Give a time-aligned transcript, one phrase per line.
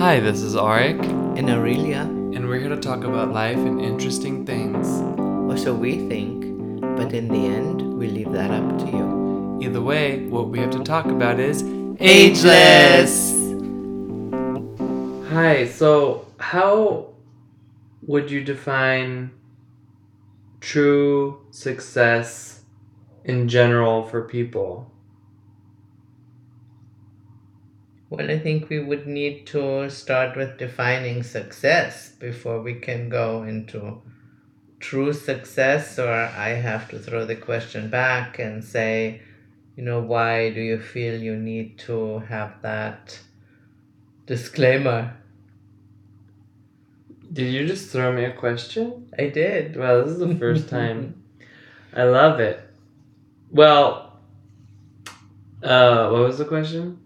[0.00, 0.98] Hi, this is Arik,
[1.36, 4.88] And Aurelia, and we're here to talk about life and interesting things.
[5.18, 9.58] or so we think, but in the end, we leave that up to you.
[9.60, 11.62] Either way, what we have to talk about is
[12.00, 13.34] Ageless!
[15.28, 17.08] Hi, so how
[18.06, 19.32] would you define
[20.60, 22.62] true success
[23.22, 24.89] in general for people?
[28.10, 33.44] Well, I think we would need to start with defining success before we can go
[33.44, 34.02] into
[34.80, 39.22] true success, or I have to throw the question back and say,
[39.76, 43.20] you know, why do you feel you need to have that
[44.26, 45.14] disclaimer?
[47.32, 49.08] Did you just throw me a question?
[49.16, 49.76] I did.
[49.76, 51.22] Well, this is the first time.
[51.94, 52.60] I love it.
[53.52, 54.18] Well,
[55.62, 56.99] uh, what was the question?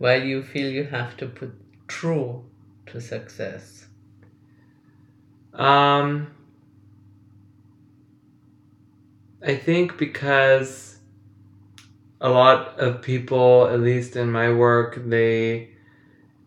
[0.00, 1.52] Why do you feel you have to put
[1.86, 2.46] true
[2.86, 3.84] to success?
[5.52, 6.28] Um,
[9.46, 10.96] I think because
[12.18, 15.68] a lot of people, at least in my work, they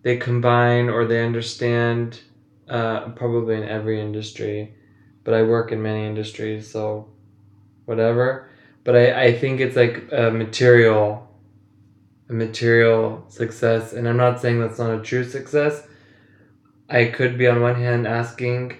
[0.01, 2.21] they combine or they understand.
[2.67, 4.73] Uh, probably in every industry,
[5.25, 7.09] but I work in many industries, so
[7.85, 8.49] whatever.
[8.85, 11.27] But I, I think it's like a material,
[12.33, 15.87] material success, and I'm not saying that's not a true success.
[16.89, 18.77] I could be on one hand asking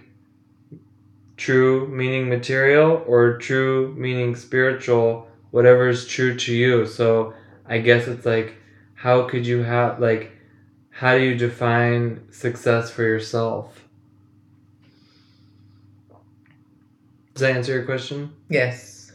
[1.38, 6.86] true meaning material or true meaning spiritual, whatever is true to you.
[6.86, 7.34] So
[7.66, 8.56] I guess it's like,
[8.94, 10.32] how could you have, like,
[10.90, 13.88] how do you define success for yourself?
[17.34, 18.32] Does that answer your question?
[18.48, 19.12] Yes.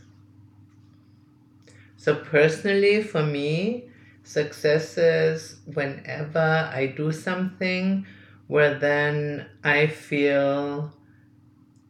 [1.96, 3.87] So, personally, for me,
[4.28, 8.06] success is whenever I do something
[8.46, 10.92] where then I feel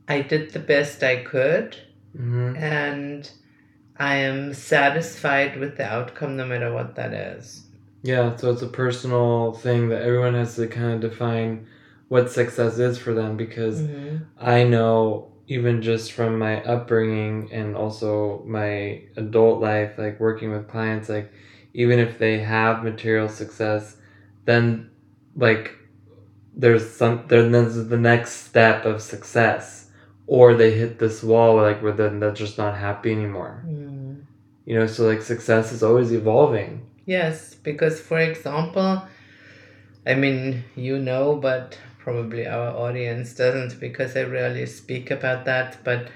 [0.09, 1.77] I did the best I could
[2.17, 2.57] Mm-hmm.
[2.57, 3.31] and
[3.97, 7.67] I am satisfied with the outcome, no matter what that is.
[8.03, 11.67] Yeah, so it's a personal thing that everyone has to kind of define
[12.09, 14.23] what success is for them because Mhm.
[14.41, 20.69] I know even just from my upbringing and also my adult life, like working with
[20.69, 21.31] clients, like
[21.79, 23.97] even if they have material success,
[24.47, 24.91] then
[25.37, 25.77] like
[26.53, 29.89] there's some then there's the next step of success.
[30.27, 33.63] Or they hit this wall like where then they're just not happy anymore.
[33.65, 34.25] Mm.
[34.67, 36.85] You know, so like success is always evolving.
[37.07, 39.07] Yes, because for example,
[40.05, 45.79] I mean, you know, but probably our audience doesn't because I rarely speak about that,
[45.85, 46.09] but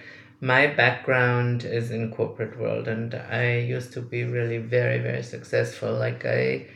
[0.42, 5.92] my background is in corporate world and I used to be really very very successful
[5.94, 6.66] like I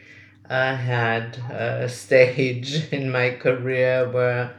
[0.49, 4.54] uh, had a stage in my career where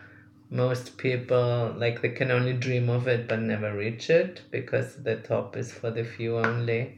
[0.50, 5.16] most people like they can only dream of it but never reach it because the
[5.16, 6.98] top is for the few only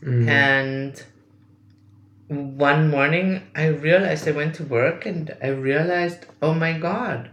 [0.00, 0.28] Mhm.
[0.28, 1.02] and
[2.28, 7.30] one morning I realized I went to work and I realized, oh my God,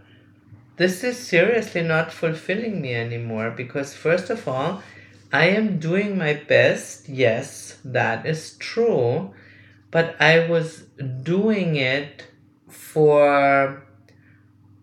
[0.80, 4.82] this is seriously not fulfilling me anymore because, first of all,
[5.30, 7.06] I am doing my best.
[7.06, 9.34] Yes, that is true.
[9.90, 10.84] But I was
[11.22, 12.24] doing it
[12.66, 13.84] for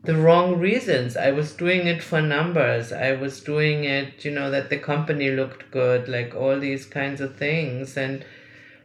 [0.03, 1.17] the wrong reasons.
[1.17, 2.93] I was doing it for numbers.
[2.93, 7.21] I was doing it, you know, that the company looked good, like all these kinds
[7.21, 7.97] of things.
[7.97, 8.23] And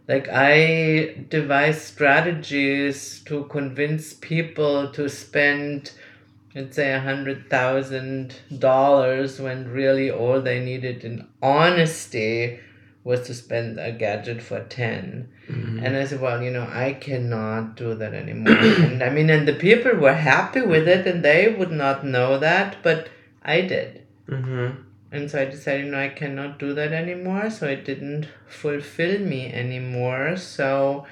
[0.08, 5.92] like I devised strategies to convince people to spend,
[6.54, 12.60] let's say, a hundred thousand dollars when really all they needed in honesty
[13.04, 15.84] was to spend a gadget for 10 Mhm.
[15.84, 18.56] and I said, well, you know, I cannot do that anymore.
[18.86, 22.38] and I mean, and the people were happy with it and they would not know
[22.38, 23.08] that, but
[23.42, 24.02] I did.
[24.28, 24.76] Mhm.
[25.10, 27.50] And so I decided, no, I cannot do that anymore.
[27.50, 30.36] So it didn't fulfill me anymore.
[30.36, 31.04] So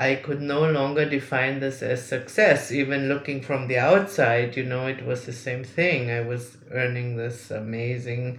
[0.00, 2.72] I could no longer define this as success.
[2.72, 6.10] Even looking from the outside, you know, it was the same thing.
[6.10, 8.38] I was earning this amazing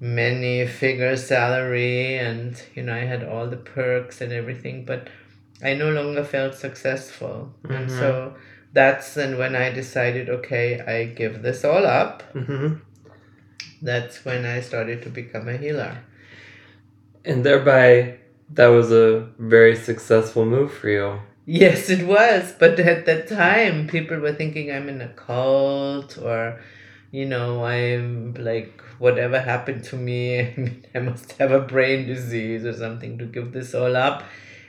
[0.00, 5.08] many figure salary and you know i had all the perks and everything but
[5.62, 7.36] i no longer felt successful
[7.76, 7.98] and Mhm.
[8.00, 8.34] so
[8.72, 12.80] that's and when i decided okay i give this all up Mhm.
[13.80, 15.94] that's when i started to become a healer
[17.24, 18.18] And thereby,
[18.50, 21.18] that was a very successful move for you.
[21.46, 26.58] yes it was but at that time people were thinking i'm in a cult or
[27.10, 30.22] you know i'm like whatever happened to me
[30.94, 34.24] i must have a brain disease or something to give this all up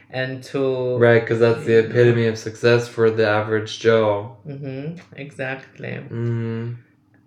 [0.09, 4.37] and to Right, because that's the epitome of success for the average Joe.
[4.47, 5.89] Mm-hmm, exactly.
[6.09, 6.77] Mm.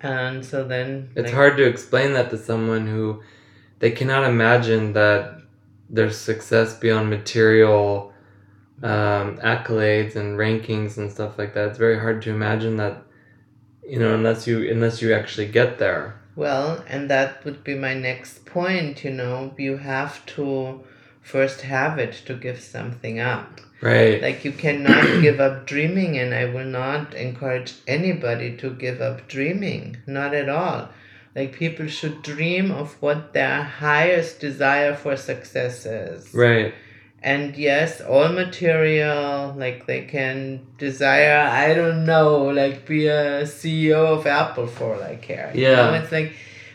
[0.01, 3.21] And so then It's like, hard to explain that to someone who
[3.79, 5.38] they cannot imagine that
[5.89, 8.13] there's success beyond material
[8.83, 11.69] um, accolades and rankings and stuff like that.
[11.69, 13.03] It's very hard to imagine that,
[13.85, 16.19] you know, unless you unless you actually get there.
[16.35, 20.85] Well, and that would be my next point, you know, you have to
[21.21, 23.59] first have it to give something up.
[23.81, 24.21] Right.
[24.21, 29.27] Like you cannot give up dreaming, and I will not encourage anybody to give up
[29.27, 29.97] dreaming.
[30.07, 30.89] Not at all.
[31.39, 36.33] Like people should dream of what their highest desire for success is.
[36.33, 36.73] right.
[37.21, 40.35] And yes, all material, like they can
[40.77, 45.51] desire, I don't know, like be a CEO of Apple for all I care.
[45.53, 45.75] You Yeah.
[45.75, 46.31] know, it's like,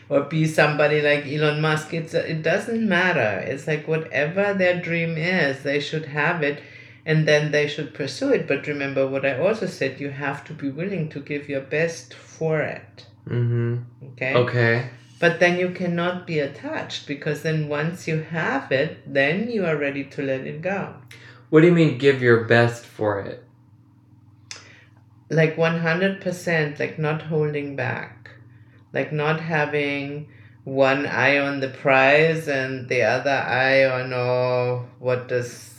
[0.07, 1.87] or be somebody like Elon Musk.
[1.99, 3.31] It's it doesn't matter.
[3.51, 6.57] It's like whatever their dream is, they should have it,
[7.05, 8.47] and then they should pursue it.
[8.47, 12.13] But remember what I also said: you have to be willing to give your best
[12.13, 13.05] for it.
[13.27, 13.77] Mm-hmm.
[14.11, 14.33] Okay.
[14.35, 14.89] Okay.
[15.19, 19.77] But then you cannot be attached because then once you have it, then you are
[19.77, 20.95] ready to let it go.
[21.49, 23.45] What do you mean give your best for it?
[25.29, 28.31] like 100% like not holding back
[28.93, 30.27] like not having
[30.63, 35.77] one eye on the prize and the other eye on oh what does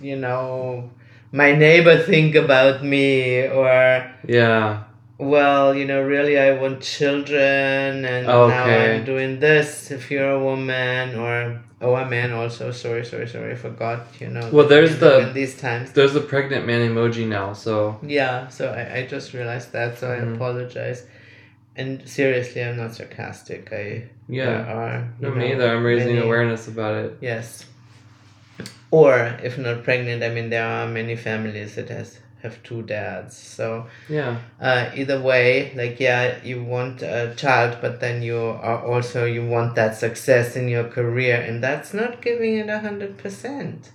[0.00, 0.90] you know
[1.32, 4.84] my neighbor think about me or Yeah.
[5.18, 10.42] well you know really i want children and now i'm doing this if you're a
[10.42, 14.98] woman or oh a man also sorry sorry sorry i forgot you know Well, there's
[14.98, 19.06] the- in these times There's a pregnant man emoji now, so yeah, so I, I
[19.06, 20.34] just realized that, so I Mhm.
[20.36, 21.06] apologize.
[21.76, 23.62] And seriously, I'm not sarcastic.
[23.72, 23.84] I
[24.28, 24.56] yeah.
[24.76, 25.66] are No, you me know, either.
[25.74, 27.10] I'm raising many- awareness about it.
[27.22, 27.64] Yes.
[28.90, 33.36] Or if not pregnant, I mean there are many families that has have two dads.
[33.36, 34.38] So Yeah.
[34.60, 39.46] uh, either way, like yeah, you want a child, but then you are also you
[39.46, 43.90] want that success in your career, and that's not giving it a hundred percent.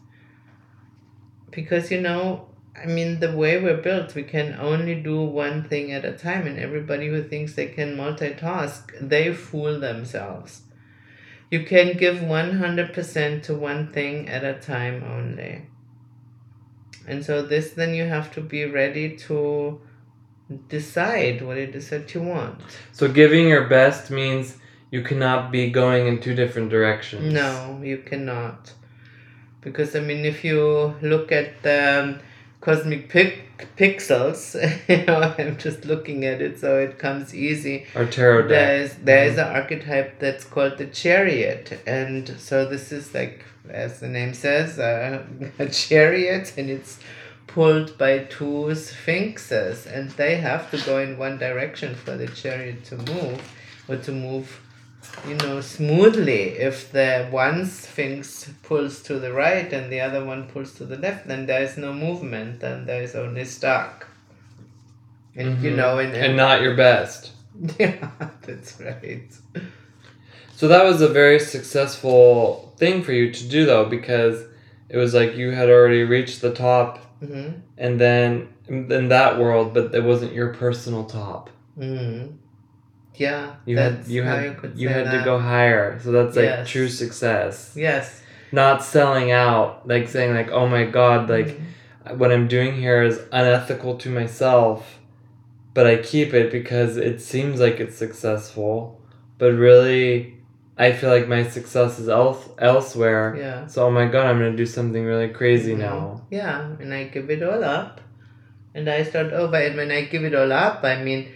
[1.51, 2.47] Because you know,
[2.81, 6.45] I mean, the way we're built, we can only do one thing at a time,
[6.45, 10.62] and everybody who thinks they can multitask, they fool themselves.
[11.51, 15.68] You can give one hundred percent to one thing at a time only.
[17.07, 19.80] And so this then you have to be ready to
[20.69, 22.62] decide what it is that you want.
[22.92, 24.57] So giving your best means
[24.92, 27.33] you cannot be going in two different directions.
[27.33, 28.74] No, you cannot.
[29.62, 32.19] Because I mean if you look at the um,
[32.62, 33.44] cosmic pic-
[33.77, 34.55] pixels,
[34.89, 37.85] you know, I'm just looking at it so it comes easy.
[37.95, 38.49] Or tarot deck.
[38.49, 43.45] There is there is an archetype that's called the chariot, and so this is like
[43.69, 45.23] as the name says, uh,
[45.59, 46.99] a chariot, and it's
[47.47, 52.83] pulled by two sphinxes, and they have to go in one direction for the chariot
[52.85, 53.41] to move,
[53.87, 54.59] or to move,
[55.27, 56.57] you know, smoothly.
[56.69, 60.97] If the one sphinx pulls to the right and the other one pulls to the
[60.97, 64.07] left, then there is no movement, then there is only stuck.
[65.35, 65.75] And you Mhm.
[65.75, 67.31] know, and, and not your best.
[67.79, 68.09] yeah,
[68.41, 69.29] that's right.
[70.55, 74.43] So that was a very successful thing for you to do though because
[74.89, 79.73] it was like you had already reached the top hmm and then in that world
[79.73, 81.49] but it wasn't your personal top.
[81.77, 82.27] hmm
[83.17, 85.19] Yeah, You had you had you you had that.
[85.19, 86.00] to go higher.
[86.03, 86.69] So that's like Yes.
[86.69, 87.74] true success.
[87.75, 88.22] Yes.
[88.51, 92.17] Not selling out, like saying like, "Oh my god, like Mhm.
[92.17, 95.00] what I'm doing here is unethical to myself,
[95.74, 99.00] but I keep it because it seems like it's successful,
[99.38, 100.34] but really
[100.77, 103.36] I feel like my success is else elsewhere.
[103.39, 103.65] Yeah.
[103.67, 105.79] So oh my god, I'm gonna do something really crazy Mhm.
[105.79, 106.22] now.
[106.29, 108.01] Yeah, and I give it all up,
[108.75, 109.55] and I start over.
[109.55, 111.27] And when I give it all up, I mean,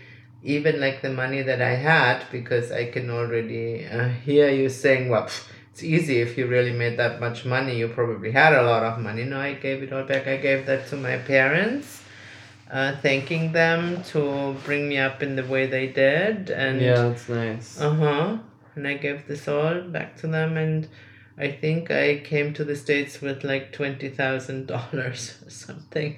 [0.43, 5.10] even like the money that I had, because I can already uh, hear you saying,
[5.10, 7.77] "Well, pff, it's easy if you really made that much money.
[7.77, 10.27] You probably had a lot of money." No, I gave it all back.
[10.27, 12.03] I gave that to my parents.
[12.72, 17.27] Uh, thanking them to bring me up in the way they did and yeah, that's
[17.27, 17.81] nice.
[17.81, 18.38] Uh huh.
[18.75, 20.88] And I gave this all back to them, and
[21.36, 24.67] I think I came to the States with like $20,000
[25.48, 26.17] or something.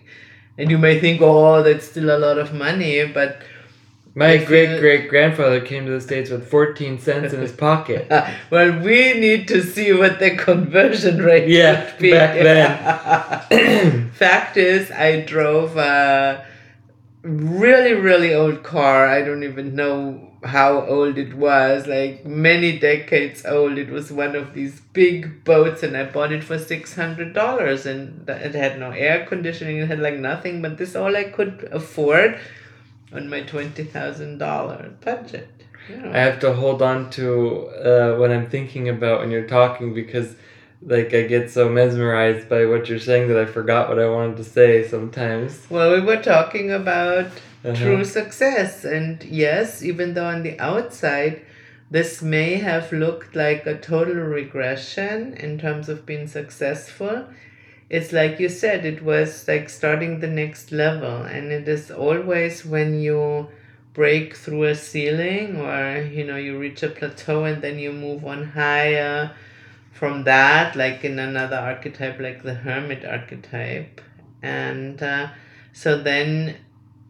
[0.57, 3.41] And you may think, oh, that's still a lot of money, but
[4.13, 8.07] My great great grandfather came to the States with 14 cents in his pocket.
[8.49, 12.11] well, we need to see what the conversion rate Yeah, would be.
[12.11, 14.11] back then.
[14.11, 16.45] Fact is, I drove a
[17.23, 23.45] really really old car i don't even know how old it was like many decades
[23.45, 28.27] old it was one of these big boats and i bought it for $600 and
[28.27, 32.39] it had no air conditioning it had like nothing but this all i could afford
[33.13, 35.47] on my $20000 budget
[36.11, 40.35] I have to hold on to uh, what I'm thinking about when you're talking because
[40.83, 44.37] like I get so mesmerized by what you're saying that I forgot what I wanted
[44.37, 45.67] to say sometimes.
[45.69, 47.27] Well, we were talking about
[47.63, 47.75] Uh-huh.
[47.75, 51.41] true success, and yes, even though on the outside
[51.91, 57.25] this may have looked like a total regression in terms of being successful,
[57.91, 62.65] it's like you said, it was like starting the next level, and it is always
[62.65, 63.49] when you
[63.93, 68.25] break through a ceiling or you know you reach a plateau and then you move
[68.25, 69.35] on higher
[69.91, 73.99] from that like in another archetype like the hermit archetype.
[74.41, 75.27] And uh,
[75.73, 76.55] so then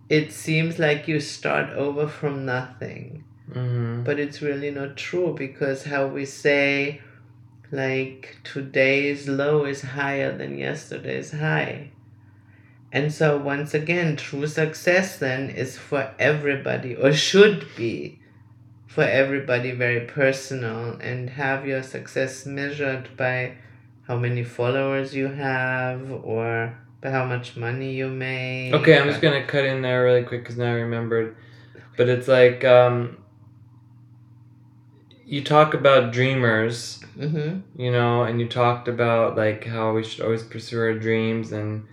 [0.09, 3.23] it seems like you start over from nothing.
[3.53, 7.01] Hmm but it's really not true because how we say
[7.71, 11.89] like today's low is higher than yesterday's high
[12.91, 18.19] and so once again true success then is for everybody or should be
[18.87, 23.53] for everybody very personal and have your success measured by
[24.07, 29.21] how many followers you have or by how much money you make Okay, I'm just
[29.21, 31.35] gonna cut in there really quick because now I remembered.
[31.95, 33.17] But it's like um,
[35.31, 37.61] you talk about dreamers, mm-hmm.
[37.81, 41.87] you know, and you talked about like how we should always pursue our dreams, and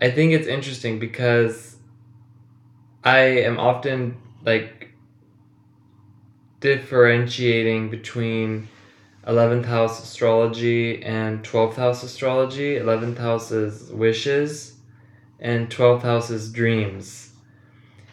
[0.00, 1.76] I think it's interesting because
[3.04, 4.94] I am often like
[6.60, 8.68] differentiating between
[9.26, 12.76] 11th house astrology and 12th house astrology.
[12.76, 14.76] 11th house is wishes
[15.38, 17.32] and 12th house is dreams.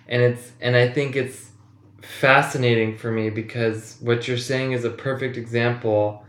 [0.10, 1.53] And it's and I think it's
[2.04, 6.26] fascinating for me because what you're saying is a perfect example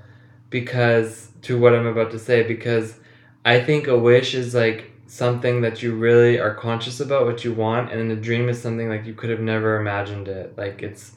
[0.51, 2.99] because to what I'm about to say because
[3.45, 7.53] I think a wish is like something that you really are conscious about what you
[7.53, 10.57] want and then a dream is something like you could have never imagined it.
[10.57, 11.17] Like it's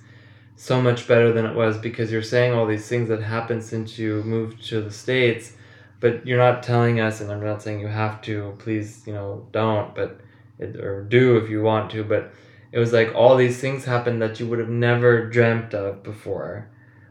[0.57, 3.97] so much better than it was because you're saying all these things that happened since
[3.99, 5.53] you moved to the states
[5.99, 9.47] but you're not telling us and i'm not saying you have to please you know
[9.51, 10.19] don't but
[10.57, 12.33] it, or do if you want to but
[12.71, 16.69] it was like all these things happened that you would have never dreamt of before.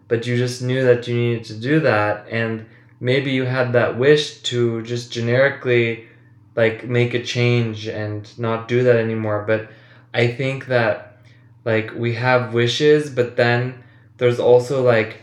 [0.08, 2.66] But you just knew that you needed to do that and
[3.00, 6.06] maybe you had that wish to just generically
[6.54, 9.44] like make a change and not do that anymore.
[9.46, 9.70] But
[10.16, 11.18] i think that
[11.64, 13.82] like we have wishes but then
[14.16, 15.22] there's also like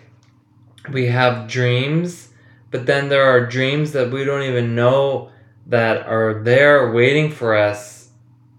[0.92, 2.30] we have dreams
[2.70, 5.32] but then there are dreams that we don't even know
[5.66, 8.10] that are there waiting for us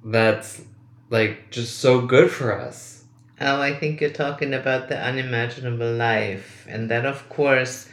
[0.05, 0.63] that's
[1.11, 2.95] like just so good for us
[3.41, 7.89] Oh, I think you're talking about the unimaginable life, and that, of course,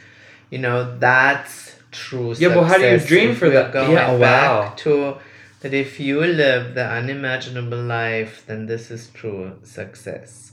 [0.50, 2.32] you know, that's true.
[2.38, 3.72] Yeah, but how do you dream for that?
[3.72, 4.74] Going Yeah, back wow.
[4.76, 5.16] To
[5.60, 10.52] that, if you live the unimaginable life, then this is true success.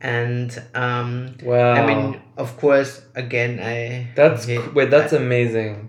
[0.00, 5.88] And um, wow I mean, of course, again, I that's he- cr- wait that's amazing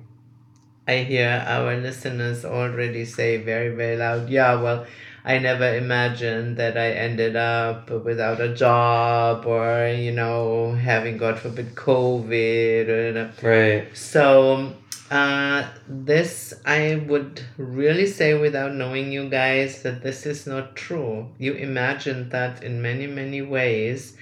[0.88, 4.88] I hear our listeners already say very, very loud, yeah, well,
[5.26, 11.40] I never imagined that I ended up without a job or, you know, having, God
[11.40, 13.42] forbid, COVID.
[13.44, 14.74] Right So,
[15.12, 21.30] uh, this I would really say without knowing you guys that this is not true.
[21.38, 24.16] You imagined that in many, many ways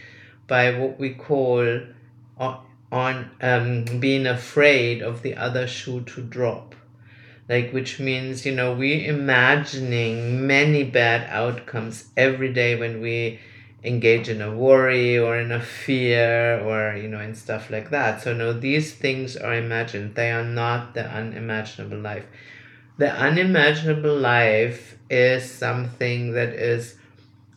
[0.48, 1.82] by what we call
[2.38, 2.60] on,
[2.92, 6.74] on um, being afraid of the other shoe to drop.
[7.50, 13.40] Like, which means, you know, we imagining many bad outcomes every day when we
[13.84, 18.22] engage in a worry or in a fear or you know in stuff like that.
[18.22, 20.16] So no these things are imagined.
[20.16, 22.26] They are not the unimaginable life.
[22.98, 26.96] The unimaginable life is something that is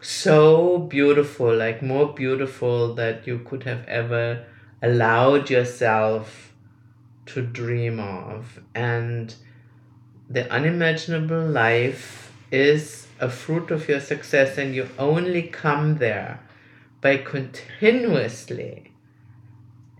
[0.02, 4.47] so beautiful like more beautiful that you could have ever
[4.82, 6.52] allowed yourself
[7.26, 8.61] to dream of.
[8.75, 9.35] And
[10.30, 16.40] the unimaginable life is a fruit of your success and you only come there
[17.00, 18.92] by continuously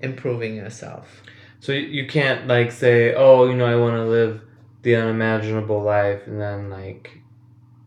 [0.01, 1.23] improving yourself.
[1.59, 4.41] So you, can't like say oh you know i want to live
[4.83, 7.21] the unimaginable life and then like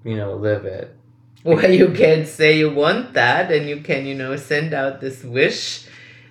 [0.03, 0.95] you know live it.
[1.43, 5.23] Well you can't say you want that and you can you know send out this
[5.23, 5.88] wish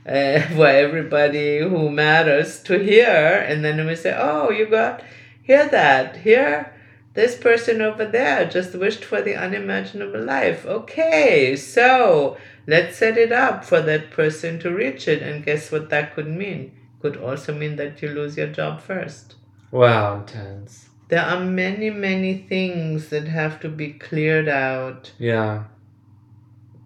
[0.06, 5.02] uh, for everybody who matters to hear and then we say oh you got
[5.42, 6.72] hear that hear
[7.14, 10.64] this person over there just wished for the unimaginable life.
[10.64, 15.22] Okay, so let's set it up for that person to reach it.
[15.22, 16.72] And guess what that could mean?
[17.00, 19.34] Could also mean that you lose your job first.
[19.70, 20.88] Wow, intense.
[21.08, 25.64] There are many, many things that have to be cleared out Yeah.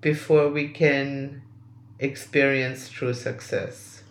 [0.00, 1.42] before we can
[2.00, 4.02] experience true success.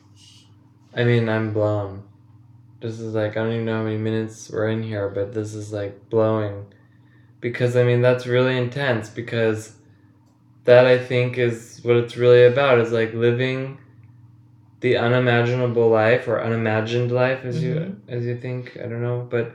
[0.96, 2.04] I mean, I'm blown.
[2.86, 5.56] This is like I don't even know how many minutes we're in here, but this
[5.56, 6.68] is like blowing.
[7.42, 9.74] Because I mean that's really intense because
[10.65, 13.80] that I think is what it's really about is like living
[14.82, 17.96] the unimaginable life or unimagined life as you Mhm.
[18.08, 19.54] as you think, I don't know, but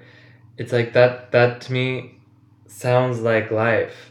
[0.59, 2.19] it's like that that to me
[2.67, 4.11] sounds like life.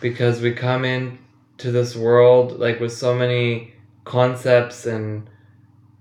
[0.00, 1.18] Because we come in
[1.58, 5.28] to this world like with so many concepts and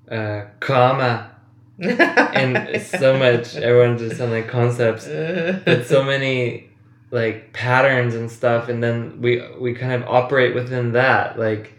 [0.10, 1.34] uh, karma
[1.79, 5.05] and so much everyone just on like concepts.
[5.65, 6.70] But so many
[7.12, 11.38] like patterns and stuff and then we we kind of operate within that.
[11.39, 11.74] Like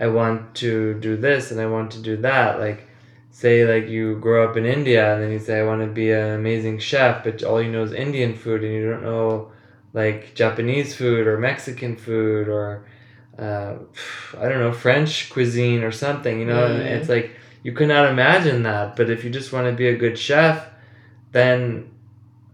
[0.00, 2.58] i want to do this and i want to do that.
[2.60, 2.86] Like
[3.30, 6.10] say like you grow up in india and then you say i want to be
[6.10, 9.52] an amazing chef but all you know is indian food and you don't know
[9.92, 12.84] like japanese food or mexican food or
[13.38, 13.74] uh,
[14.38, 16.68] i don't know french cuisine or something you know?
[16.68, 16.80] Mhm.
[16.80, 17.30] it's like
[17.62, 20.66] you could not imagine that but if you just want to be a good chef
[21.32, 21.90] then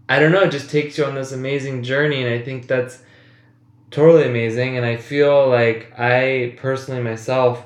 [0.07, 3.01] I don't know, it just takes you on this amazing journey, and I think that's
[3.91, 4.77] totally amazing.
[4.77, 7.65] And I feel like I personally myself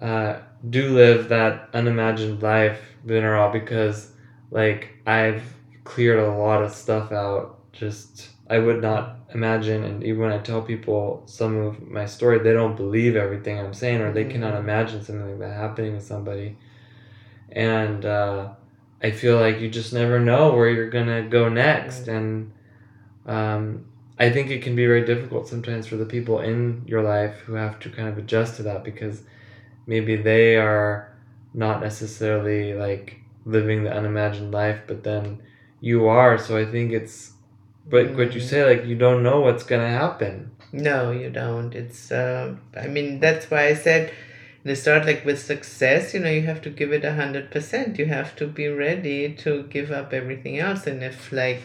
[0.00, 4.12] uh, do live that unimagined life, Binaural, because
[4.50, 5.42] like I've
[5.84, 7.58] cleared a lot of stuff out.
[7.72, 12.38] Just I would not imagine, and even when I tell people some of my story,
[12.38, 14.60] they don't believe everything I'm saying, or they cannot Mhm.
[14.60, 16.56] imagine something like that happening to somebody.
[17.52, 18.50] And uh,
[19.02, 22.16] I feel like you just never know where you're gonna go next, Right.
[22.16, 22.52] and
[23.26, 23.84] um,
[24.18, 27.54] I think it can be very difficult sometimes for the people in your life who
[27.54, 29.22] have to kind of adjust to that because
[29.86, 31.14] maybe they are
[31.54, 35.40] not necessarily like living the unimagined life, but then
[35.80, 36.36] you are.
[36.38, 37.32] So I think it's,
[37.88, 38.44] but what you Mhm.
[38.44, 40.50] say, like you don't know what's gonna happen.
[40.72, 41.74] No, you don't.
[41.74, 44.12] It's, uh, I mean, that's why I said
[44.64, 47.50] in the start, like with success, you know, you have to give it a hundred
[47.50, 47.98] percent.
[47.98, 50.86] You have to be ready to give up everything else.
[50.86, 51.62] And if, like,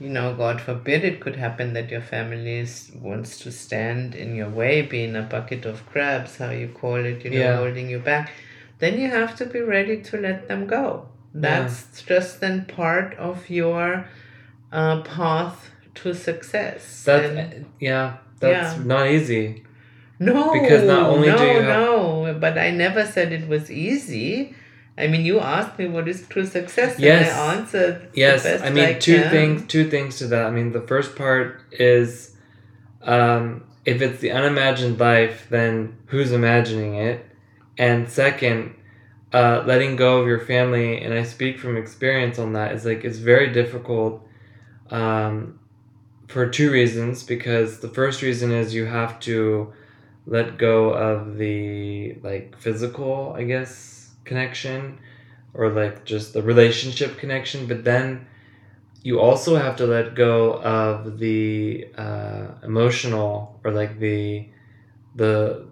[0.00, 2.66] you know, God forbid it could happen that your family
[3.00, 7.24] wants to stand in your way, being a bucket of crabs, how you call it,
[7.24, 7.56] you know, Yeah.
[7.56, 8.30] holding you back,
[8.78, 11.08] then you have to be ready to let them go.
[11.34, 14.06] That's just then part of your
[14.70, 17.04] uh, path to success.
[17.04, 18.84] That's And- yeah, that's Yeah.
[18.84, 19.62] not easy.
[20.26, 23.70] No, Because not only no, do you have- no, but I never said it was
[23.70, 24.54] easy.
[25.02, 27.30] I mean, you asked me what is true success, Yes.
[27.30, 28.08] and I answered.
[28.14, 29.30] Yes, I mean I two can.
[29.30, 29.56] things.
[29.74, 30.44] Two things to that.
[30.46, 32.36] I mean, the first part is,
[33.02, 37.24] um, if it's the unimagined life, then who's imagining it?
[37.78, 38.74] And second,
[39.32, 42.72] uh, letting go of your family, and I speak from experience on that.
[42.74, 44.14] Is like it's very difficult,
[44.90, 45.58] um,
[46.28, 47.22] for two reasons.
[47.22, 49.72] Because the first reason is you have to
[50.26, 54.98] let go of the like physical, I guess, connection
[55.54, 58.26] or like just the relationship connection but then
[59.02, 64.48] you also have to let go of the uh, emotional or like the
[65.16, 65.66] the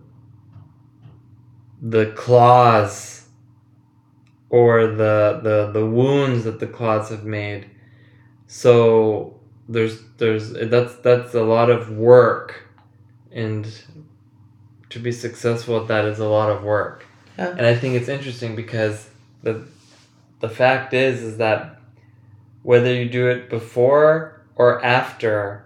[1.80, 3.28] the claws
[4.50, 7.70] or the the the wounds that the claws have made.
[8.48, 12.64] So there's there's that's that's a lot of work
[13.30, 13.66] and
[14.90, 17.06] to be successful at that is a lot of work
[17.38, 17.50] Yeah.
[17.50, 19.08] and i think it's interesting because
[19.42, 19.64] the
[20.40, 21.80] the fact is is that
[22.62, 25.64] whether you do it before or after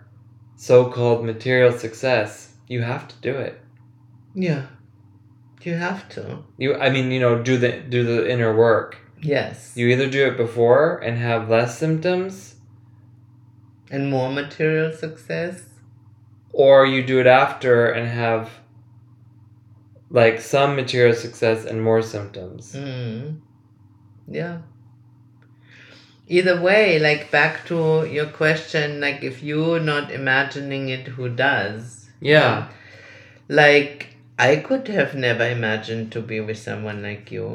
[0.56, 3.60] so-called material success you have to do it
[4.34, 4.66] Yeah,
[5.62, 6.44] you have to.
[6.58, 10.26] you i mean you know do the do the inner work Yes, you either do
[10.26, 12.56] it before and have less symptoms
[13.90, 15.62] and more material success.
[16.52, 18.50] or you do it after and have
[20.14, 23.40] like some material success and more symptoms Mm.
[24.28, 24.58] Yeah.
[26.26, 32.08] Either way, like back to your question, like if you're not imagining it, who does?
[32.20, 32.68] yeah
[33.48, 37.48] Like I could have never imagined to be with someone like you.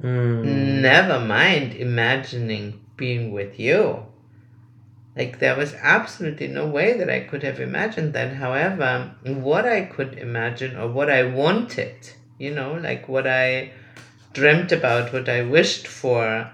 [0.00, 0.80] Mm.
[0.80, 4.06] Never mind imagining being with you.
[5.16, 8.34] Like there was absolutely no way that I could have imagined that.
[8.34, 13.70] However, what I could imagine or what I wanted, you know, like what I
[14.32, 16.50] dreamt about, what I wished for,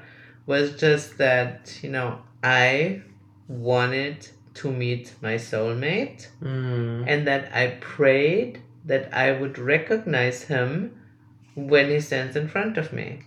[0.47, 3.03] was just that, you know, I
[3.49, 7.05] wanted to meet my soulmate Mm.
[7.07, 10.97] and that I prayed that I would recognize him
[11.55, 13.21] when he stands in front of me.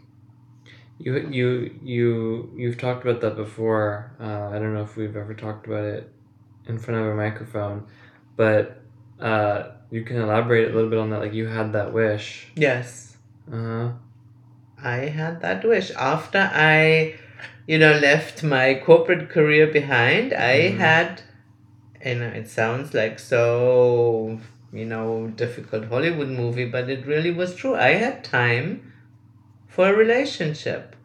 [1.04, 4.12] You you you you've talked about that before.
[4.20, 6.10] Uh, I don't know if we've ever talked about it
[6.66, 7.88] in front of a microphone,
[8.38, 8.82] but
[9.20, 11.20] uh, you can elaborate a little bit on that.
[11.20, 12.48] Like you had that wish.
[12.56, 13.18] Yes.
[13.52, 13.92] Uh huh.
[14.82, 15.92] I had that wish.
[15.92, 17.16] After I,
[17.68, 20.78] you know, left my corporate career behind, I Mhm.
[20.78, 21.22] had,
[22.02, 24.40] and it sounds like so,
[24.72, 27.76] you know, difficult Hollywood movie, but it really was true.
[27.76, 28.93] I had time
[29.74, 30.96] for a relationship.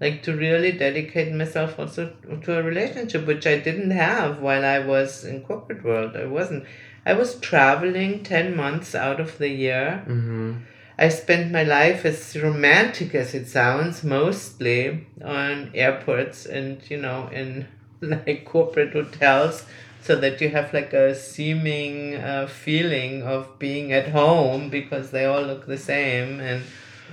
[0.00, 4.78] Like to really dedicate myself also to a relationship, which I didn't have while I
[4.80, 6.16] was in corporate world.
[6.16, 6.64] I wasn't.
[7.06, 10.02] I was traveling 10 months out of the year.
[10.08, 10.54] Mm-hmm.
[10.98, 17.28] I spent my life as romantic as it sounds, mostly on airports and you know
[17.28, 17.66] in
[18.00, 19.64] like corporate hotels,
[20.02, 25.24] so that you have like a seeming uh, feeling of being at home because they
[25.24, 26.62] all look the same, and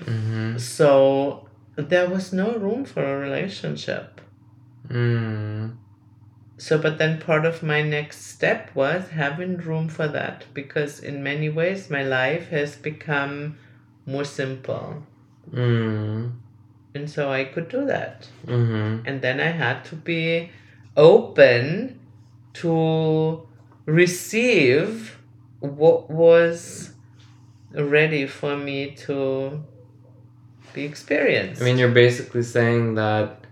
[0.02, 0.58] Mm-hmm.
[0.58, 4.22] so there was no room for a relationship.
[4.88, 5.78] Mm.
[6.58, 11.24] So, but then part of my next step was having room for that because in
[11.24, 13.58] many ways my life has become
[14.06, 15.04] more simple.
[15.52, 16.34] Mm.
[16.94, 18.28] And so I could do that.
[18.46, 19.08] Mm-hmm.
[19.08, 20.52] And then I had to be
[20.96, 22.00] open
[22.54, 23.48] to
[23.86, 25.18] receive
[25.62, 26.92] what was
[27.74, 29.64] ready for me to
[30.74, 31.62] be experience.
[31.62, 33.46] I mean, you're basically saying that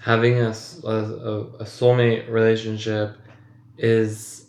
[0.00, 3.16] having a a soulmate relationship
[3.78, 4.46] is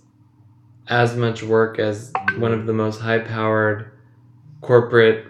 [0.88, 3.92] as much work as one of the most high powered
[4.62, 5.26] corporate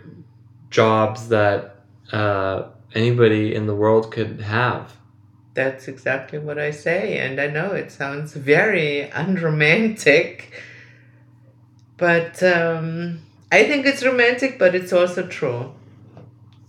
[0.69, 1.77] jobs that
[2.11, 4.95] uh, anybody in the world could have.
[5.53, 7.19] That's exactly what I say.
[7.19, 10.63] And I know it sounds very unromantic,
[11.97, 13.19] but um,
[13.51, 15.73] I think it's romantic, but it's also true.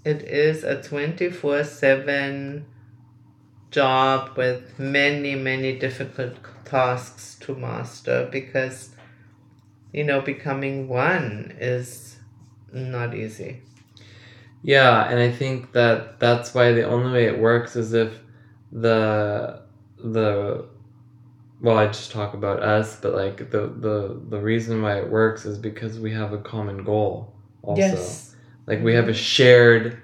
[0.05, 2.67] It is a 24 7
[3.71, 8.91] job with many, many difficult tasks to master because,
[9.93, 12.17] you know, becoming one is
[12.73, 13.63] not easy.
[14.63, 18.19] Yeah, and I think that that's why the only way it works is if
[18.73, 19.61] the
[19.99, 20.67] the
[21.61, 25.47] well, I just talk about us, but like the the the reason why it works
[25.47, 27.33] is because we have a common goal.
[27.63, 28.34] Also, Yes.
[28.67, 29.99] Like we have a shared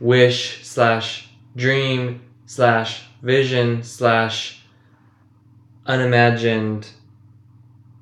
[0.00, 4.60] wish slash dream slash vision slash
[5.86, 6.88] unimagined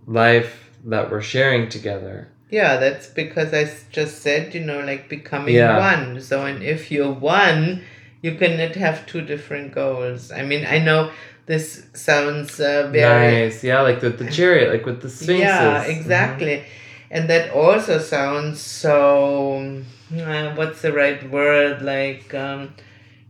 [0.06, 2.28] life that we're sharing together.
[2.50, 5.78] Yeah, that's because I just said, you know, like becoming Yeah.
[5.78, 6.20] one.
[6.20, 7.82] So, and if you're one,
[8.22, 10.32] you cannot have two different goals.
[10.32, 11.10] I mean, I know
[11.46, 13.42] this sounds uh, very.
[13.44, 15.38] nice, yeah, like the, the chariot, like with the sphinxes.
[15.38, 15.88] Yeah, Mhm.
[15.96, 16.64] exactly.
[17.10, 19.82] And that also sounds so.
[20.16, 21.82] Uh, what's the right word?
[21.82, 22.74] Like um,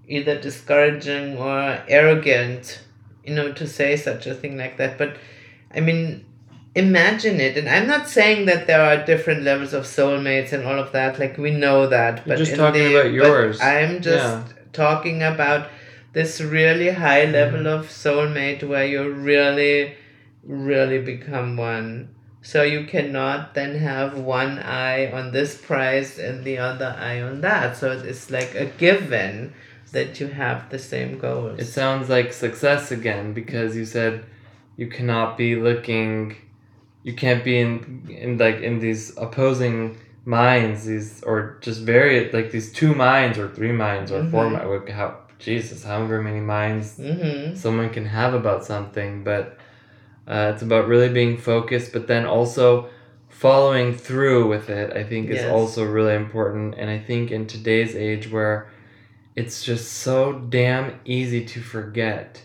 [0.08, 2.80] either discouraging or arrogant,
[3.24, 4.98] you know, to say such a thing like that.
[4.98, 5.16] But
[5.74, 6.24] I mean,
[6.74, 7.56] imagine it.
[7.56, 11.18] And I'm not saying that there are different levels of soulmates and all of that.
[11.18, 12.26] Like we know that.
[12.26, 13.60] You're But just talking the- about yours.
[13.60, 14.44] I'm just Yeah.
[14.72, 15.68] talking about
[16.12, 17.80] this really high level Mm-hmm.
[17.80, 19.94] of soulmate where you really,
[20.44, 22.08] really become one.
[22.42, 27.42] So you cannot then have one eye on this prize and the other eye on
[27.42, 27.76] that.
[27.76, 29.52] So it's like a given
[29.92, 31.58] that you have the same goals.
[31.60, 34.24] It sounds like success again because you said
[34.76, 36.36] you cannot be looking,
[37.02, 42.50] you can't be in in like in these opposing minds, these or just very like
[42.50, 44.52] these two minds or three minds or four Mhm.
[44.52, 44.92] minds.
[44.92, 47.54] How Jesus, however many minds mm-hmm.
[47.54, 49.56] someone can have about something, but
[50.26, 52.88] uh, it's about really being focused, but then also
[53.28, 54.96] following through with it.
[54.96, 58.70] I think is also really important, and I think in today's age where
[59.34, 62.42] it's just so damn easy to forget.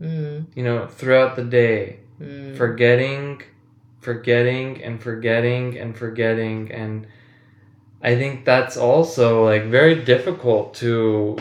[0.00, 2.56] Mm, You know, throughout the day, mm.
[2.56, 3.42] forgetting,
[4.00, 7.06] forgetting, and forgetting, and forgetting, and
[8.02, 11.38] I think that's also like very difficult to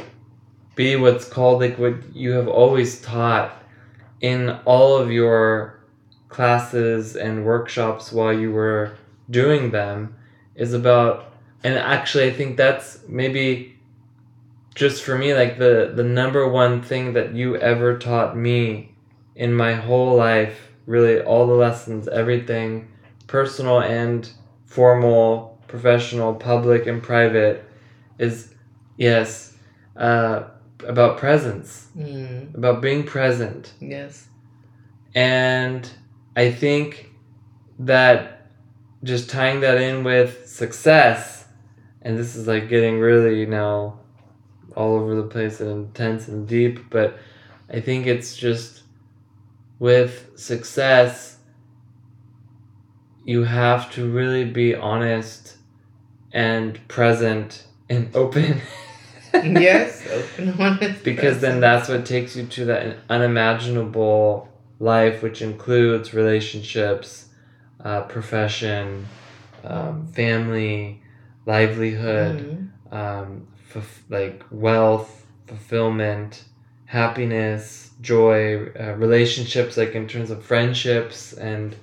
[0.76, 3.61] be what's called like what you have always taught
[4.22, 5.80] in all of your
[6.30, 8.96] classes and workshops while you were
[9.30, 10.16] doing them
[10.56, 13.78] is about and actually I think that's maybe
[14.76, 18.96] just for me like the the number one thing that you ever taught me
[19.36, 22.90] in my whole life really all the lessons everything
[23.28, 24.30] personal and
[24.66, 27.66] formal professional public and private
[28.18, 28.54] is
[28.98, 29.58] yes
[29.98, 30.44] uh,
[30.84, 32.54] about presence, Mm.
[32.56, 33.74] about being present.
[33.80, 34.28] Yes.
[35.16, 35.90] And
[36.36, 37.12] I think
[37.80, 38.48] that
[39.04, 41.46] just tying that in with success,
[42.02, 44.00] and this is like getting really, you know,
[44.76, 47.18] all over the place and intense and deep, but
[47.70, 48.84] I think it's just
[49.80, 51.38] with success,
[53.26, 55.58] you have to really be honest
[56.32, 58.62] and present and open.
[59.44, 60.06] yes.
[60.08, 61.04] Open, honest.
[61.04, 67.28] because then that's what takes you to that unimaginable life, which includes relationships,
[67.84, 69.08] uh, profession,
[69.64, 71.02] um, family,
[71.46, 72.94] livelihood, Mhm.
[72.94, 76.44] um, f- like wealth, fulfillment,
[76.86, 81.76] happiness, joy, uh, relationships, like in terms of friendships and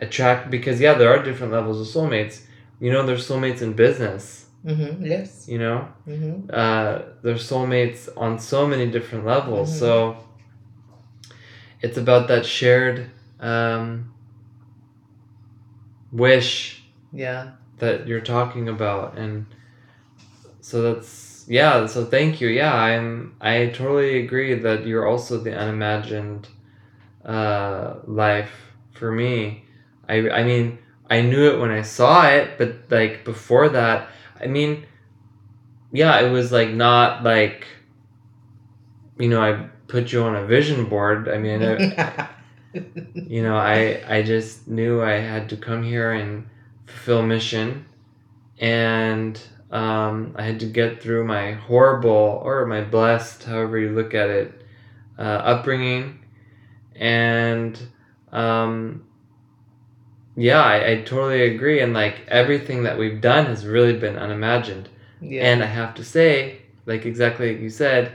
[0.00, 0.50] attract.
[0.50, 2.42] Because yeah, there are different levels of soulmates.
[2.80, 4.43] You know, there's soulmates in business.
[4.64, 5.04] Mhm.
[5.04, 5.46] Yes.
[5.48, 6.48] You know, Mhm.
[6.52, 9.70] uh, there's soulmates on so many different levels.
[9.70, 9.78] Mhm.
[9.78, 10.16] So
[11.82, 13.06] it's about that shared
[13.40, 14.10] um,
[16.12, 17.48] wish Yeah.
[17.78, 19.46] that you're talking about, and
[20.60, 21.84] so that's yeah.
[21.86, 22.48] So thank you.
[22.48, 23.34] Yeah, I'm.
[23.40, 26.48] I totally agree that you're also the unimagined
[27.24, 29.64] uh, life for me.
[30.08, 30.78] I I mean
[31.10, 34.08] I knew it when I saw it, but like before that,
[34.44, 34.86] I mean,
[35.92, 37.66] yeah, it was like not like,
[39.18, 41.28] you know, I put you on a vision board.
[41.28, 42.28] I mean, I,
[43.14, 46.46] you know, I I just knew I had to come here and
[46.86, 47.86] fulfill mission,
[48.58, 54.14] and um, I had to get through my horrible or my blessed, however you look
[54.14, 54.52] at it,
[55.18, 56.20] uh, upbringing,
[56.96, 57.80] and
[58.32, 59.04] um,
[60.36, 61.80] yeah, I, I totally agree.
[61.80, 64.88] And like everything that we've done has really been unimagined.
[65.20, 65.42] yeah.
[65.50, 68.12] And I have to say, like exactly like you said,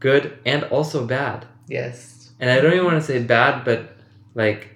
[0.00, 1.46] good and also bad.
[1.68, 2.16] yes.
[2.40, 3.96] And I don't even want to say bad, but
[4.34, 4.68] like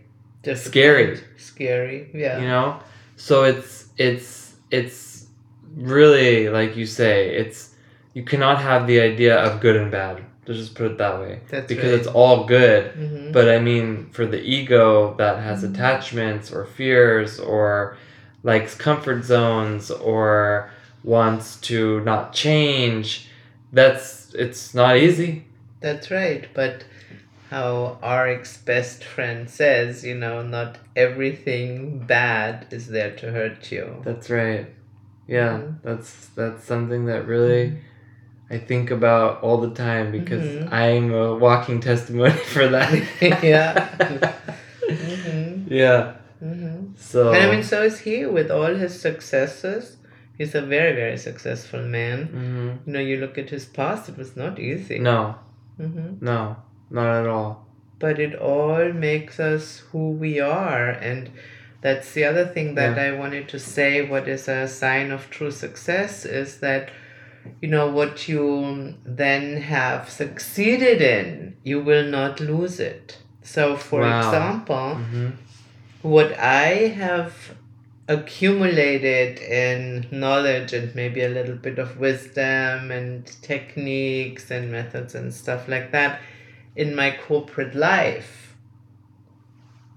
[0.43, 1.19] Just Scary.
[1.39, 2.11] Scary.
[2.13, 2.39] Yeah.
[2.41, 2.81] you know.
[3.17, 5.27] So it's it's it's
[5.75, 7.75] really like you say, it's
[8.13, 10.23] you cannot have the idea of good and bad.
[10.47, 11.99] Let's just put it that way, That's because right.
[12.01, 12.93] it's all good.
[12.95, 13.33] Mhm.
[13.33, 15.73] But I mean, for the ego that has Mhm.
[15.75, 17.97] attachments or fears or
[18.43, 20.71] likes comfort zones or
[21.03, 23.29] wants to not change,
[23.73, 25.45] that's it's not easy.
[25.81, 26.47] That's right.
[26.55, 26.85] But
[27.51, 34.03] how Arik's best friend says, you know, not everything bad is there to hurt you.
[34.05, 34.67] That's right.
[35.27, 35.75] Yeah, Mhm.
[35.83, 37.79] that's that's something that really
[38.51, 40.73] I think about all the time because Mhm.
[40.73, 42.93] I'm a walking testimony for that.
[43.43, 43.89] Yeah.
[44.89, 46.13] hmm Yeah.
[46.41, 49.97] hmm So And I mean, so is he with all his successes.
[50.37, 52.29] He's a very, very successful man.
[52.29, 52.87] Mhm.
[52.87, 54.99] You know, you look at his past, it was not easy.
[54.99, 55.37] No,
[55.79, 56.57] hmm no,
[56.91, 57.67] not at all.
[57.99, 60.91] But it all makes us who we are.
[60.91, 61.31] And
[61.81, 64.03] that's the other thing that I wanted to say.
[64.07, 66.91] What is a sign of true success is that,
[67.61, 73.19] you know, what you then have succeeded in, you will not lose it.
[73.43, 74.19] So, for Wow.
[74.19, 75.31] example, hmm
[76.03, 77.57] what I have
[78.09, 85.33] accumulated in knowledge and maybe a little bit of wisdom and techniques and methods and
[85.33, 86.21] stuff like that
[86.77, 88.55] in my corporate life,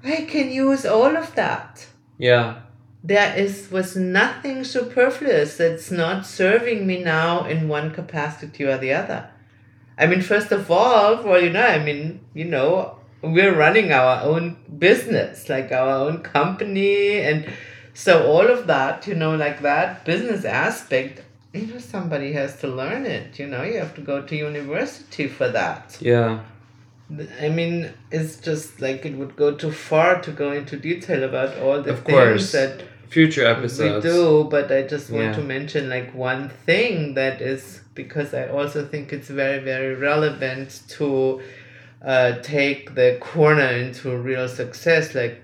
[0.01, 1.87] I can use all of that.
[2.17, 2.61] Yeah.
[3.07, 8.93] There is was nothing superfluous that's not serving me now in one capacity or the
[9.01, 9.21] other.
[9.97, 14.15] I mean, first of all, well, you know, I mean, you know, we're running our
[14.23, 17.39] own business, like our own company, and
[17.93, 22.67] so all of that, you know, like that business aspect, you know, somebody has to
[22.67, 23.39] learn it.
[23.39, 25.97] You know, you have to go to university for that.
[25.99, 26.41] Yeah.
[27.41, 31.57] I mean, it's just like it would go too far to go into detail about
[31.57, 32.51] all the Of things course.
[32.51, 34.03] that Future episodes.
[34.03, 35.33] we do, but I just want Yeah.
[35.33, 40.81] to mention like one thing that is because I also think it's very, very relevant
[40.89, 41.41] to
[42.05, 45.15] uh, take the corner into real success.
[45.15, 45.41] Like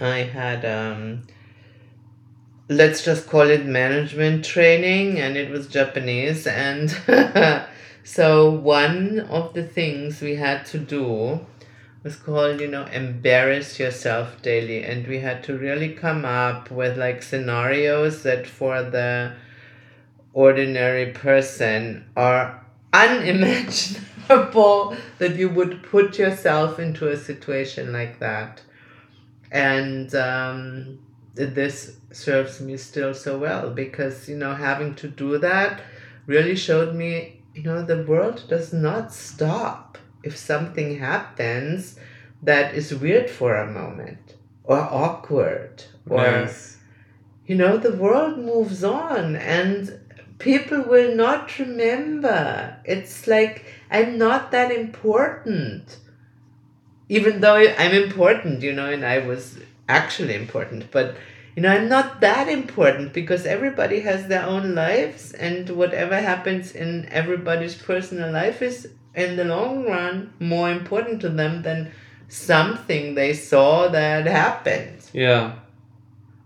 [0.00, 1.22] I had, um,
[2.68, 6.46] let's just call it management training, and it was Japanese.
[6.46, 6.90] And
[8.04, 11.40] so one of the things we had to do
[12.02, 14.84] was called, you know, embarrass yourself daily.
[14.84, 19.34] And we had to really come up with like scenarios that for the
[20.32, 28.62] ordinary person are unimaginable that you would put yourself into a situation like that.
[29.50, 30.98] And um,
[31.34, 35.80] this serves me still so well because, you know, having to do that
[36.26, 39.85] really showed me you know, the world does not stop
[40.26, 41.98] if something happens
[42.42, 44.34] that is weird for a moment
[44.64, 46.78] or awkward or Nice.
[47.46, 49.98] you know the world moves on and
[50.38, 55.98] people will not remember it's like i'm not that important
[57.08, 59.58] even though i'm important you know and i was
[59.88, 61.16] actually important but
[61.54, 66.72] you know i'm not that important because everybody has their own lives and whatever happens
[66.72, 71.90] in everybody's personal life is in the long run more important to them than
[72.28, 75.52] something they saw that happened Yeah.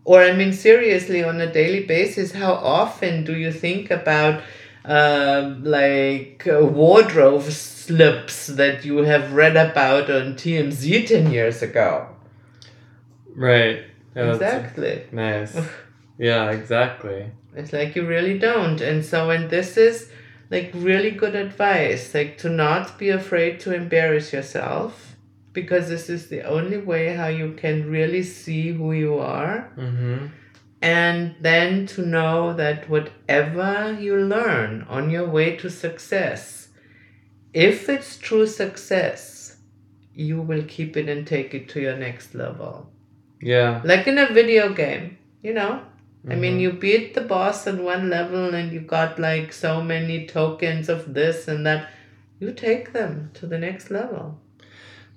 [0.05, 4.43] or I mean, seriously, on a daily basis, how often do you think about
[4.85, 12.07] um, like uh, wardrobe slips that you have read about on TMZ 10 years ago?
[13.35, 13.85] Right.
[14.17, 15.05] Yeah, exactly.
[15.13, 15.57] Nice.
[16.19, 17.31] Yeah, exactly.
[17.55, 18.81] It's like you really don't.
[18.81, 20.11] And so, and this is
[20.51, 25.17] like really good advice like to not be afraid to embarrass yourself
[25.53, 29.73] because this is the only way how you can really see who you are.
[29.77, 30.27] Mm-hmm.
[30.83, 36.69] and then to know that whatever you learn on your way to success,
[37.53, 39.57] if it's true success,
[40.15, 42.89] you will keep it and take it to your next level.
[43.43, 43.83] Yeah.
[43.85, 45.83] Like in a video game, you know?
[46.29, 46.61] I mean, Mhm.
[46.61, 51.15] you beat the boss on one level and you got like so many tokens of
[51.15, 51.89] this and that.
[52.39, 54.41] You take them to the next level.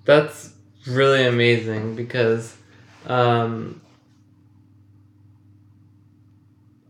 [0.06, 0.54] That's
[0.86, 2.58] really amazing because
[3.08, 3.80] um,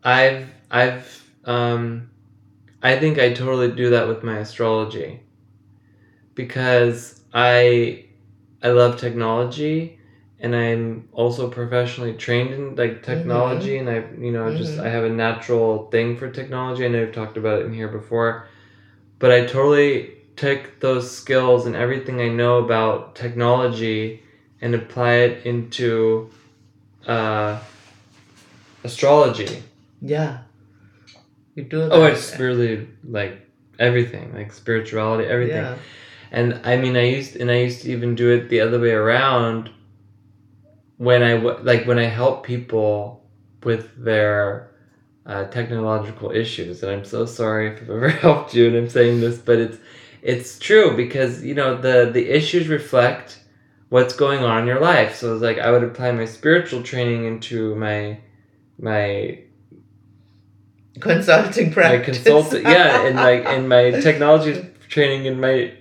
[0.03, 2.09] I've I've um,
[2.81, 5.21] I think I totally do that with my astrology
[6.35, 8.05] because I
[8.61, 9.99] I love technology
[10.43, 14.85] and I'm also professionally trained in like technology and I you know just Mhm.
[14.85, 16.85] I have a natural thing for technology.
[16.85, 18.45] I know we've talked about it in here before,
[19.19, 24.21] but I totally take those skills and everything I know about technology
[24.61, 26.29] and apply it into
[27.07, 27.59] uh,
[28.83, 29.63] astrology.
[30.01, 30.39] Yeah.
[31.55, 31.91] You do that.
[31.91, 33.33] Oh, it's really like
[33.79, 35.63] everything, like spirituality, everything.
[35.63, 35.75] Yeah.
[36.31, 38.91] And I mean, I used and I used to even do it the other way
[38.91, 39.69] around.
[40.97, 43.23] When I like when I help people
[43.63, 44.71] with their
[45.25, 49.19] uh, technological issues, and I'm so sorry if I've ever helped you, and I'm saying
[49.21, 49.77] this, but it's
[50.21, 53.39] it's true because you know the the issues reflect
[53.89, 55.15] what's going on in your life.
[55.15, 58.19] So it's like I would apply my spiritual training into my
[58.79, 59.39] my
[60.99, 62.19] Consulting practice.
[62.19, 65.73] my consultant yeah and like in my technology training in my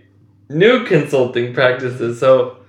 [0.48, 2.61] new consulting practices so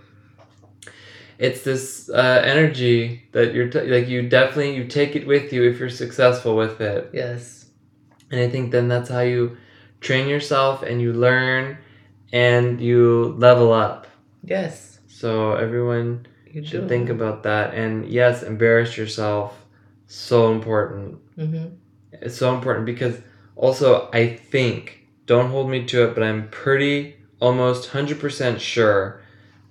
[1.40, 5.64] it's this uh, energy that you're t- like you definitely you take it with you
[5.70, 7.66] if you're successful with it Yes.
[8.32, 9.58] and i think then that's how you
[10.02, 11.78] train yourself and you learn
[12.32, 14.08] and you level up
[14.44, 15.00] Yes.
[15.08, 16.88] so everyone You should do.
[16.90, 19.66] think about that and yes embarrass yourself
[20.08, 21.66] so important Mm-hmm.
[22.22, 23.18] it's so important because
[23.56, 29.22] also I think don't hold me to it, but I'm pretty almost hundred percent sure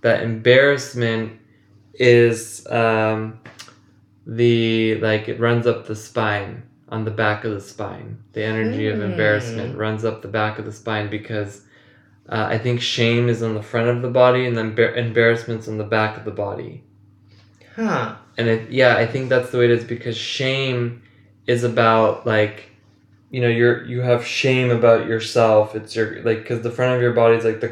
[0.00, 1.38] that embarrassment
[1.94, 3.38] is um,
[4.26, 8.22] the like it runs up the spine on the back of the spine.
[8.32, 9.78] The energy of embarrassment Hmm.
[9.78, 11.62] runs up the back of the spine because
[12.28, 15.68] uh, I think shame is on the front of the body and then embar- embarrassment's
[15.68, 16.84] on the back of the body.
[17.76, 18.16] Huh.
[18.38, 21.02] And it, yeah, I think that's the way it is because shame
[21.46, 22.70] is about like,
[23.30, 25.74] you know, you're you have shame about yourself.
[25.74, 27.68] It's your like because the front of your body is like the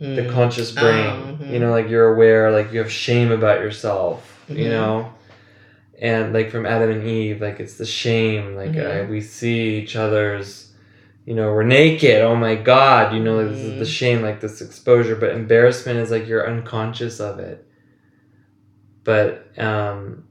[0.00, 0.28] the Mm.
[0.30, 1.36] conscious Oh, brain.
[1.40, 1.52] mhm.
[1.52, 4.26] You know, like you're aware, like you have shame about yourself.
[4.48, 4.70] You Mhm.
[4.70, 5.12] know,
[6.00, 8.56] and like from Adam and Eve, like it's the shame.
[8.56, 9.04] Like Mhm.
[9.04, 10.66] uh, we see each other's.
[11.26, 12.22] You know, we're naked.
[12.22, 13.14] Oh my God!
[13.14, 13.98] You know, like, this is the Mhm.
[13.98, 15.14] shame, like this exposure.
[15.14, 17.66] But embarrassment is like you're unconscious of it
[19.04, 20.24] but um,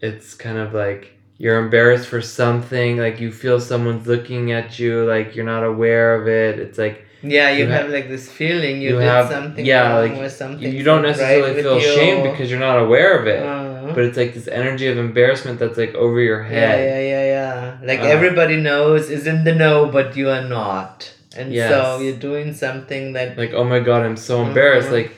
[0.00, 5.04] it's kind of like you're embarrassed for something like you feel someone's looking at you
[5.04, 8.28] like you're not aware of it it's like Yeah, you, You have ha- like this
[8.30, 10.72] feeling you, you did have- something yeah, wrong like, or something.
[10.72, 14.16] you, don't necessarily with feel shame because you're not aware of it Uh, but it's
[14.16, 17.34] like this energy of embarrassment that's like over your head yeah, yeah, yeah.
[17.36, 17.86] yeah.
[17.90, 21.70] Like Uh, everybody knows is in the know, but you are not, and Yes.
[21.70, 24.98] so you're doing something that like oh my god i'm so embarrassed Mhm.
[24.98, 25.10] like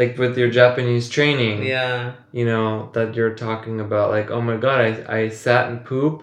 [0.00, 4.56] like with your japanese training yeah, you know that you're talking about like oh my
[4.66, 6.16] god i, I sat and poop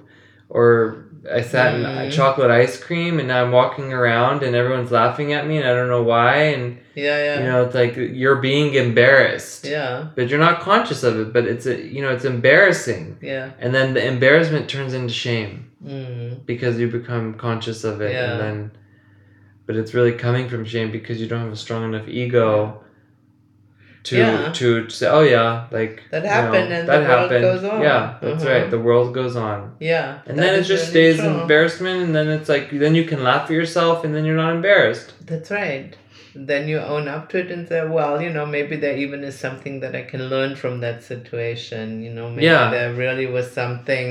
[0.58, 2.12] or I sat in Mhm.
[2.12, 5.74] chocolate ice cream, and now I'm walking around, and everyone's laughing at me, and I
[5.74, 6.36] don't know why.
[6.56, 7.40] And Yeah, yeah.
[7.40, 11.34] you know, it's like you're being embarrassed, yeah, but you're not conscious of it.
[11.34, 13.50] But it's a, you know, it's embarrassing, yeah.
[13.60, 16.46] and then the embarrassment turns into shame Mm.
[16.46, 18.32] because you become conscious of it, Yeah.
[18.32, 18.72] and then,
[19.66, 22.82] but it's really coming from shame because you don't have a strong enough ego.
[24.10, 24.52] To, Yeah.
[24.60, 27.64] to say oh yeah like That you know, happened and the that world happened goes
[27.72, 27.82] on.
[27.82, 28.54] yeah that's Uh-huh.
[28.54, 30.20] right the world goes on Yeah.
[30.28, 31.42] and then it just stays true.
[31.42, 34.54] embarrassment, and then it's like then you can laugh at yourself, and then you're not
[34.60, 35.08] embarrassed.
[35.32, 35.90] That's right.
[36.52, 39.36] Then you own up to it and say, well, you know, maybe there even is
[39.48, 42.04] something that I can learn from that situation.
[42.06, 42.70] You know, maybe Yeah.
[42.76, 44.08] there really was something,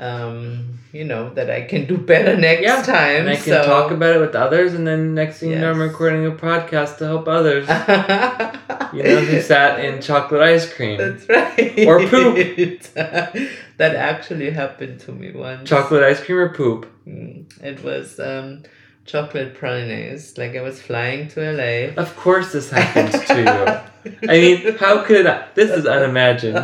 [0.00, 3.20] um, you know, that I can do better next Yeah, time.
[3.20, 3.62] And I can so...
[3.64, 6.98] talk about it with others, and then next thing you know, I'm recording a podcast
[6.98, 7.68] to help others.
[8.92, 11.86] you know, who sat in chocolate ice cream, That's right.
[11.86, 12.36] Or poop.
[12.94, 15.68] that actually happened to me once.
[15.68, 16.90] chocolate ice cream or poop.
[17.06, 18.62] Mm, It was um,
[19.04, 20.36] chocolate pralines.
[20.38, 21.92] Like I was flying to LA.
[22.02, 24.28] Of course, this happened to you.
[24.28, 25.46] I mean, how could I?
[25.54, 26.56] This is unimagined.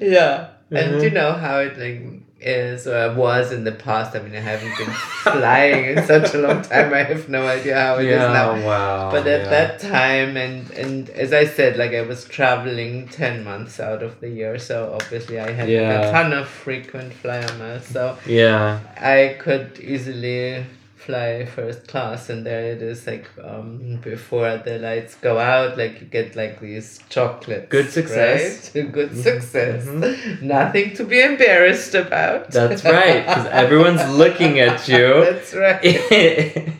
[0.00, 0.50] yeah.
[0.70, 1.14] And you uh-huh.
[1.14, 4.16] know how it like is or was in the past.
[4.16, 4.90] I mean, I haven't been
[5.22, 6.92] flying in such a long time.
[6.94, 8.66] I have no idea how it is yeah, now.
[8.66, 9.10] wow.
[9.10, 9.50] But at yeah.
[9.50, 14.20] that time, and and as I said, like I was traveling ten months out of
[14.20, 16.08] the year, so obviously I had Yeah.
[16.08, 17.86] a ton of frequent flyer miles.
[17.86, 20.64] So yeah, I could easily
[21.06, 26.00] fly first class, and there it is, like um, before the lights go out, like
[26.00, 27.68] you get like these chocolates.
[27.70, 28.70] Good success.
[28.74, 28.92] right?
[28.98, 29.86] Good Mhm, success.
[29.86, 30.42] mhm.
[30.56, 32.50] Nothing to be embarrassed about.
[32.50, 33.24] that's right.
[33.26, 35.24] Because everyone's looking at you.
[35.24, 36.74] That's right.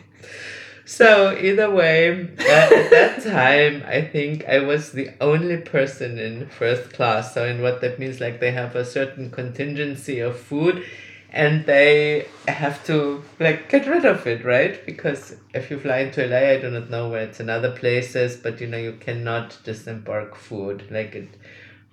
[0.85, 6.91] So either way, at that time, I think I was the only person in first
[6.91, 7.33] class.
[7.33, 10.83] So in what that means, like they have a certain contingency of food,
[11.31, 14.85] and they have to like get rid of it, right?
[14.85, 18.35] Because if you fly into LA, I do not know where it's in other places,
[18.35, 20.87] but you know you cannot disembark food.
[20.91, 21.29] Like it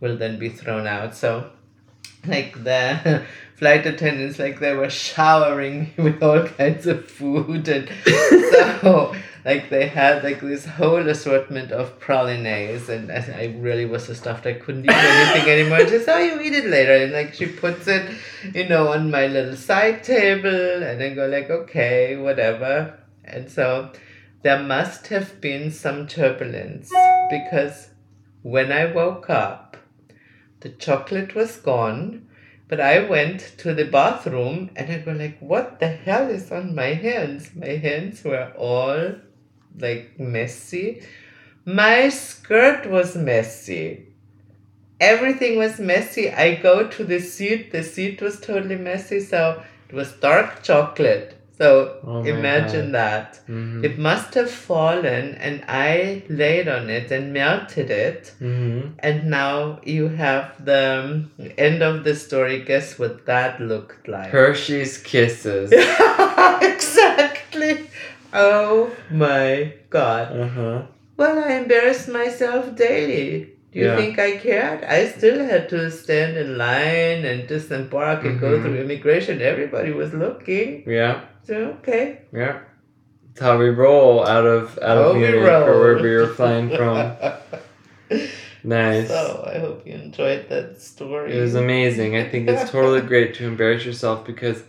[0.00, 1.14] will then be thrown out.
[1.14, 1.50] So
[2.26, 3.24] like the
[3.56, 9.14] flight attendants like they were showering me with all kinds of food and so
[9.48, 14.46] like they had like this whole assortment of pralines and I really was so stuffed
[14.46, 15.78] I couldn't eat anything anymore.
[15.86, 16.96] Just oh you eat it later.
[17.04, 18.14] And like she puts it
[18.54, 22.98] you know on my little side table and I go like okay whatever.
[23.24, 23.90] And so
[24.42, 26.92] there must have been some turbulence
[27.30, 27.88] because
[28.42, 29.78] when I woke up
[30.60, 32.28] the chocolate was gone
[32.68, 36.74] but I went to the bathroom and I go like, what the hell is on
[36.74, 37.54] my hands?
[37.54, 39.14] My hands were all
[39.80, 41.02] like messy.
[41.64, 44.06] My skirt was messy.
[45.00, 46.30] Everything was messy.
[46.30, 47.70] I go to the seat.
[47.72, 49.20] The seat was totally messy.
[49.20, 51.34] So it was dark chocolate.
[51.58, 53.40] So Oh imagine that.
[53.48, 53.84] Mhm.
[53.84, 58.32] It must have fallen and I laid on it and melted it.
[58.40, 58.92] Mhm.
[59.00, 62.62] And now you have the um, end of the story.
[62.62, 64.30] Guess what that looked like?
[64.30, 65.72] Hershey's Kisses.
[66.72, 67.87] exactly.
[68.32, 70.36] Oh my god.
[70.38, 70.82] Uh huh.
[71.16, 73.54] Well, I embarrassed myself daily.
[73.72, 73.96] Do you Yeah.
[73.96, 74.84] think I cared?
[74.84, 78.62] I still had to stand in line and disembark and go Mhm.
[78.62, 79.42] through immigration.
[79.42, 80.84] Everybody was looking.
[80.86, 81.20] Yeah.
[81.42, 82.18] So, okay.
[82.32, 82.58] Yeah.
[83.26, 86.70] That's how we roll out of out How of we Munich or wherever you're flying
[86.70, 87.12] from.
[88.64, 89.08] Nice.
[89.08, 91.32] So, I hope you enjoyed that story.
[91.36, 92.16] It was amazing.
[92.16, 94.64] I think it's totally great to embarrass yourself because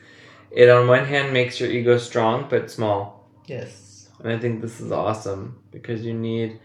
[0.52, 3.19] it on one hand makes your ego strong but small.
[3.50, 4.10] Yes.
[4.20, 6.60] And I think this is awesome because you need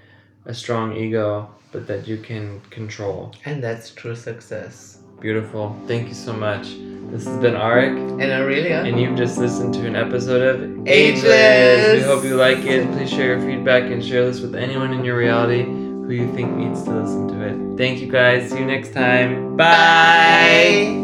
[0.45, 3.35] a strong ego but that you can control.
[3.45, 4.99] And that's true success.
[5.21, 5.77] Beautiful.
[5.89, 6.67] Thank you so much.
[7.11, 8.83] This has been Arik And Aurelia?
[8.83, 11.95] and you've just listened to an episode of Ageless.
[11.95, 12.91] We hope you like it.
[12.93, 16.55] Please share your feedback and share this with anyone in your reality who you think
[16.57, 17.77] needs to listen to it.
[17.79, 18.51] Thank you guys.
[18.51, 19.57] See you next time.
[19.57, 20.99] Bye.
[20.99, 21.04] Bye.